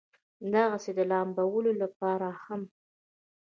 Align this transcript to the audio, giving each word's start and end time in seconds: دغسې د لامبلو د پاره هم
دغسې 0.53 0.91
د 0.95 0.99
لامبلو 1.11 1.71
د 1.81 1.83
پاره 1.97 2.31
هم 2.43 2.61